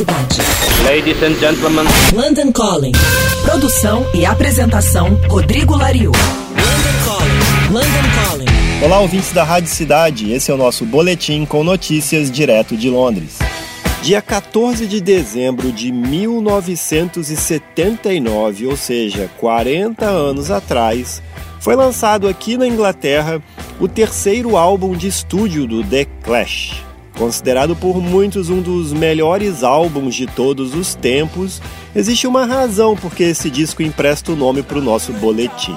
[0.00, 0.40] Cidade.
[0.86, 1.84] Ladies and gentlemen.
[2.14, 2.92] London Calling.
[3.42, 6.12] Produção e apresentação Rodrigo Lariu.
[6.12, 7.70] London Calling.
[7.70, 8.46] London Calling.
[8.82, 10.32] Olá, ouvintes da Rádio Cidade.
[10.32, 13.38] Esse é o nosso boletim com notícias direto de Londres.
[14.02, 21.20] Dia 14 de dezembro de 1979, ou seja, 40 anos atrás,
[21.60, 23.42] foi lançado aqui na Inglaterra
[23.78, 26.88] o terceiro álbum de estúdio do The Clash.
[27.20, 31.60] Considerado por muitos um dos melhores álbuns de todos os tempos,
[31.94, 35.76] existe uma razão porque esse disco empresta o nome para o nosso boletim.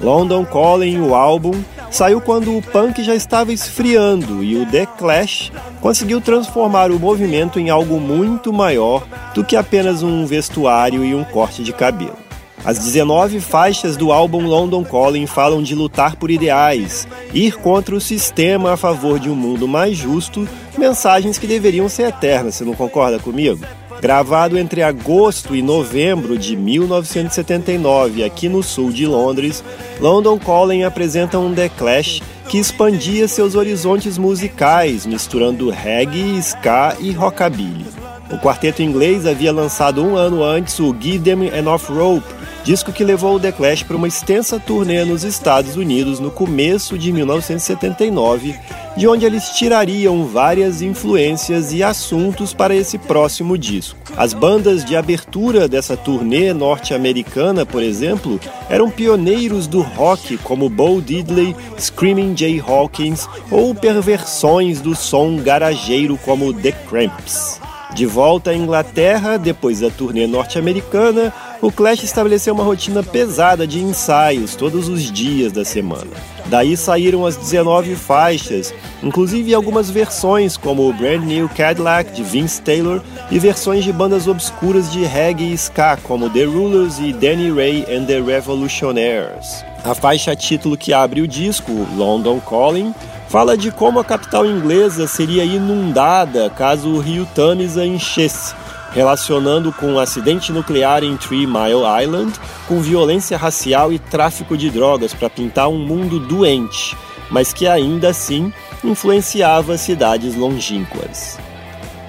[0.00, 5.50] London Calling, o álbum, saiu quando o punk já estava esfriando e o The Clash
[5.80, 11.24] conseguiu transformar o movimento em algo muito maior do que apenas um vestuário e um
[11.24, 12.25] corte de cabelo.
[12.66, 18.00] As 19 faixas do álbum London Calling falam de lutar por ideais, ir contra o
[18.00, 22.74] sistema a favor de um mundo mais justo, mensagens que deveriam ser eternas, você não
[22.74, 23.64] concorda comigo?
[24.02, 29.62] Gravado entre agosto e novembro de 1979 aqui no sul de Londres,
[30.00, 37.12] London Calling apresenta um The Clash que expandia seus horizontes musicais, misturando reggae, ska e
[37.12, 37.86] rockabilly.
[38.28, 42.35] O quarteto inglês havia lançado um ano antes o Give Them Enough Rope,
[42.66, 46.98] disco que levou o The Clash para uma extensa turnê nos Estados Unidos no começo
[46.98, 48.56] de 1979,
[48.96, 53.96] de onde eles tirariam várias influências e assuntos para esse próximo disco.
[54.16, 61.00] As bandas de abertura dessa turnê norte-americana, por exemplo, eram pioneiros do rock como Bo
[61.00, 67.60] Diddley, Screaming Jay Hawkins ou perversões do som garageiro como The Cramps.
[67.94, 73.80] De volta à Inglaterra, depois da turnê norte-americana, o Clash estabeleceu uma rotina pesada de
[73.80, 76.10] ensaios todos os dias da semana.
[76.46, 78.72] Daí saíram as 19 faixas,
[79.02, 84.28] inclusive algumas versões como o Brand New Cadillac de Vince Taylor e versões de bandas
[84.28, 89.64] obscuras de reggae e ska como The Rulers e Danny Ray and the Revolutionaires.
[89.84, 92.94] A faixa título que abre o disco, London Calling,
[93.28, 98.54] fala de como a capital inglesa seria inundada caso o rio Tamisa enchesse,
[98.96, 102.32] relacionando com um acidente nuclear em Three Mile Island,
[102.66, 106.96] com violência racial e tráfico de drogas para pintar um mundo doente,
[107.30, 108.50] mas que ainda assim
[108.82, 111.38] influenciava cidades longínquas.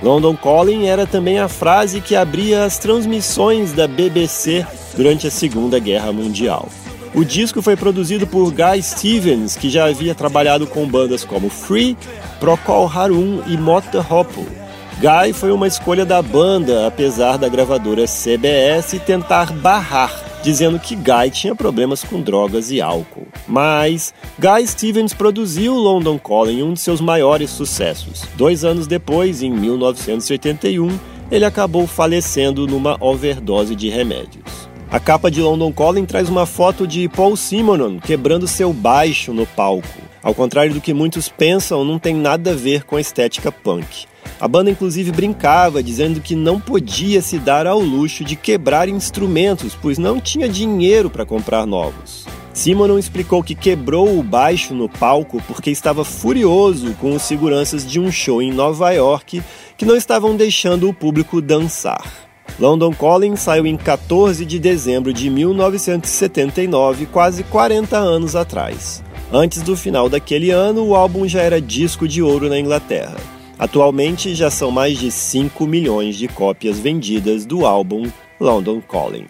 [0.00, 4.64] London Calling era também a frase que abria as transmissões da BBC
[4.96, 6.68] durante a Segunda Guerra Mundial.
[7.12, 11.96] O disco foi produzido por Guy Stevens, que já havia trabalhado com bandas como Free,
[12.38, 14.65] Procol Harum e Mota Hopple.
[14.98, 20.10] Guy foi uma escolha da banda, apesar da gravadora CBS tentar barrar,
[20.42, 23.26] dizendo que Guy tinha problemas com drogas e álcool.
[23.46, 28.24] Mas Guy Stevens produziu London Calling, um de seus maiores sucessos.
[28.36, 30.98] Dois anos depois, em 1981,
[31.30, 34.65] ele acabou falecendo numa overdose de remédios.
[34.96, 39.44] A capa de London Calling traz uma foto de Paul Simonon quebrando seu baixo no
[39.44, 40.00] palco.
[40.22, 44.06] Ao contrário do que muitos pensam, não tem nada a ver com a estética punk.
[44.40, 49.76] A banda inclusive brincava, dizendo que não podia se dar ao luxo de quebrar instrumentos,
[49.82, 52.24] pois não tinha dinheiro para comprar novos.
[52.54, 58.00] Simonon explicou que quebrou o baixo no palco porque estava furioso com os seguranças de
[58.00, 59.42] um show em Nova York
[59.76, 62.25] que não estavam deixando o público dançar.
[62.58, 69.02] London Calling saiu em 14 de dezembro de 1979, quase 40 anos atrás.
[69.30, 73.16] Antes do final daquele ano, o álbum já era disco de ouro na Inglaterra.
[73.58, 79.26] Atualmente já são mais de 5 milhões de cópias vendidas do álbum London Calling.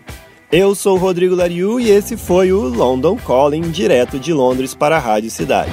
[0.50, 5.00] Eu sou Rodrigo Lariu e esse foi o London Calling, direto de Londres para a
[5.00, 5.72] Rádio Cidade.